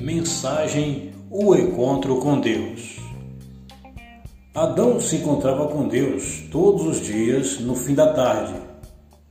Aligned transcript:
Mensagem 0.00 1.10
O 1.28 1.54
Encontro 1.56 2.16
com 2.20 2.40
Deus. 2.40 2.98
Adão 4.54 5.00
se 5.00 5.16
encontrava 5.16 5.66
com 5.66 5.88
Deus 5.88 6.44
todos 6.52 6.86
os 6.86 7.04
dias 7.04 7.58
no 7.58 7.74
fim 7.74 7.94
da 7.94 8.12
tarde. 8.12 8.54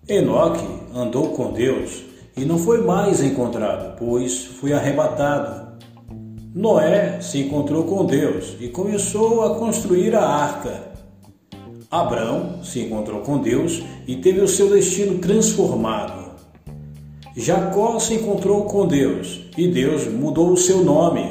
Enoque 0.09 0.67
andou 0.93 1.29
com 1.29 1.53
Deus 1.53 2.03
e 2.35 2.43
não 2.43 2.57
foi 2.57 2.83
mais 2.83 3.21
encontrado, 3.23 3.95
pois 3.97 4.43
foi 4.43 4.73
arrebatado. 4.73 5.77
Noé 6.53 7.21
se 7.21 7.39
encontrou 7.39 7.85
com 7.85 8.05
Deus 8.05 8.57
e 8.59 8.67
começou 8.67 9.43
a 9.43 9.55
construir 9.55 10.13
a 10.15 10.25
arca. 10.25 10.91
Abraão 11.89 12.61
se 12.61 12.81
encontrou 12.81 13.21
com 13.21 13.37
Deus 13.37 13.81
e 14.05 14.17
teve 14.17 14.41
o 14.41 14.47
seu 14.47 14.69
destino 14.69 15.17
transformado. 15.19 16.26
Jacó 17.39 17.99
se 17.99 18.15
encontrou 18.15 18.63
com 18.63 18.87
Deus 18.87 19.41
e 19.55 19.67
Deus 19.67 20.07
mudou 20.07 20.53
o 20.53 20.57
seu 20.57 20.83
nome. 20.83 21.23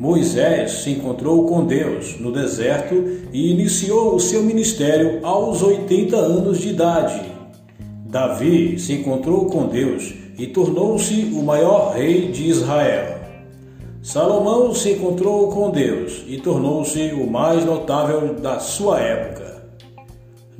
Moisés 0.00 0.70
se 0.70 0.92
encontrou 0.92 1.44
com 1.44 1.66
Deus 1.66 2.18
no 2.18 2.32
deserto 2.32 2.94
e 3.30 3.50
iniciou 3.52 4.14
o 4.14 4.18
seu 4.18 4.42
ministério 4.42 5.20
aos 5.22 5.62
80 5.62 6.16
anos 6.16 6.60
de 6.60 6.70
idade. 6.70 7.20
Davi 8.06 8.78
se 8.78 8.94
encontrou 8.94 9.50
com 9.50 9.66
Deus 9.66 10.14
e 10.38 10.46
tornou-se 10.46 11.24
o 11.34 11.42
maior 11.42 11.94
rei 11.94 12.32
de 12.32 12.48
Israel. 12.48 13.20
Salomão 14.02 14.74
se 14.74 14.92
encontrou 14.92 15.48
com 15.48 15.70
Deus 15.70 16.24
e 16.26 16.38
tornou-se 16.38 17.12
o 17.12 17.30
mais 17.30 17.66
notável 17.66 18.32
da 18.36 18.58
sua 18.58 18.98
época. 18.98 19.49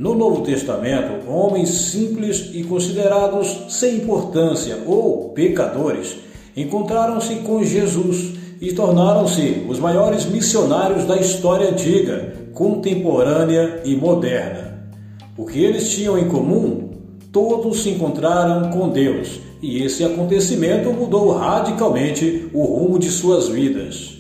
No 0.01 0.15
Novo 0.15 0.41
Testamento, 0.41 1.31
homens 1.31 1.69
simples 1.69 2.53
e 2.55 2.65
considerados 2.65 3.67
sem 3.69 3.97
importância 3.97 4.79
ou 4.87 5.29
pecadores 5.35 6.17
encontraram-se 6.57 7.35
com 7.41 7.63
Jesus 7.63 8.33
e 8.63 8.73
tornaram-se 8.73 9.67
os 9.69 9.79
maiores 9.79 10.25
missionários 10.25 11.05
da 11.05 11.19
história 11.19 11.69
antiga, 11.69 12.33
contemporânea 12.55 13.83
e 13.85 13.95
moderna. 13.95 14.89
O 15.37 15.45
que 15.45 15.63
eles 15.63 15.91
tinham 15.91 16.19
em 16.19 16.29
comum? 16.29 16.93
Todos 17.31 17.83
se 17.83 17.91
encontraram 17.91 18.71
com 18.71 18.89
Deus 18.89 19.39
e 19.61 19.83
esse 19.83 20.03
acontecimento 20.03 20.91
mudou 20.95 21.31
radicalmente 21.33 22.49
o 22.55 22.65
rumo 22.65 22.99
de 22.99 23.11
suas 23.11 23.49
vidas. 23.49 24.17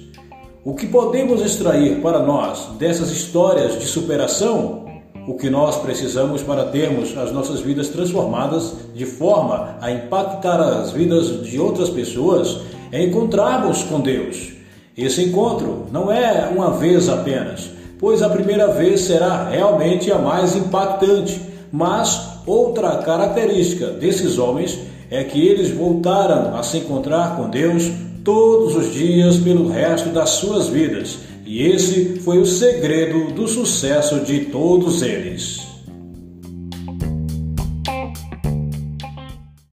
O 0.62 0.74
que 0.74 0.86
podemos 0.86 1.40
extrair 1.40 2.02
para 2.02 2.18
nós 2.18 2.66
dessas 2.78 3.10
histórias 3.10 3.80
de 3.80 3.86
superação? 3.86 4.89
O 5.26 5.34
que 5.34 5.50
nós 5.50 5.76
precisamos 5.76 6.42
para 6.42 6.66
termos 6.66 7.16
as 7.16 7.32
nossas 7.32 7.60
vidas 7.60 7.88
transformadas 7.88 8.74
de 8.94 9.04
forma 9.04 9.76
a 9.80 9.90
impactar 9.90 10.60
as 10.60 10.92
vidas 10.92 11.46
de 11.46 11.58
outras 11.58 11.90
pessoas 11.90 12.58
é 12.90 13.02
encontrarmos 13.02 13.82
com 13.82 14.00
Deus. 14.00 14.52
Esse 14.96 15.22
encontro 15.22 15.86
não 15.92 16.10
é 16.10 16.50
uma 16.54 16.72
vez 16.72 17.08
apenas, 17.08 17.70
pois 17.98 18.22
a 18.22 18.28
primeira 18.28 18.68
vez 18.68 19.02
será 19.02 19.48
realmente 19.48 20.10
a 20.10 20.18
mais 20.18 20.56
impactante, 20.56 21.40
mas 21.70 22.40
outra 22.46 22.96
característica 22.98 23.86
desses 23.86 24.38
homens 24.38 24.78
é 25.10 25.22
que 25.24 25.46
eles 25.46 25.70
voltaram 25.70 26.56
a 26.56 26.62
se 26.62 26.78
encontrar 26.78 27.36
com 27.36 27.48
Deus 27.48 27.90
todos 28.24 28.76
os 28.76 28.92
dias 28.92 29.36
pelo 29.36 29.68
resto 29.68 30.10
das 30.10 30.30
suas 30.30 30.68
vidas 30.68 31.29
e 31.44 31.62
esse 31.62 32.20
foi 32.20 32.38
o 32.38 32.46
segredo 32.46 33.32
do 33.32 33.48
sucesso 33.48 34.20
de 34.20 34.46
todos 34.46 35.02
eles. 35.02 35.69